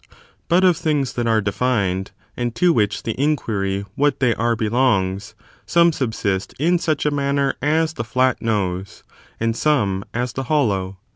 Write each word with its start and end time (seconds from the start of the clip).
But 0.47 0.63
of 0.63 0.77
things 0.77 1.13
that 1.13 1.27
are 1.27 1.41
defined, 1.41 2.09
and 2.35 2.55
to 2.55 2.73
which 2.73 3.03
the 3.03 3.13
inquiry 3.21 3.85
what 3.93 4.19
they 4.19 4.33
are 4.33 4.55
belongs, 4.55 5.35
some 5.67 5.91
subsist 5.93 6.55
in 6.57 6.79
such 6.79 7.05
a 7.05 7.11
manner 7.11 7.53
as 7.61 7.93
the 7.93 8.03
fiat 8.03 8.41
nose,* 8.41 9.03
and 9.39 9.55
some 9.55 10.03
as 10.11 10.33
the 10.33 10.45
hollow. 10.45 10.97